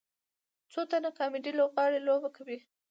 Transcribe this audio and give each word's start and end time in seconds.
څو 0.71 0.81
تنه 0.91 1.09
کامیډي 1.19 1.51
لوبغاړي 1.59 1.99
لوبه 2.07 2.29
کوي. 2.35 2.57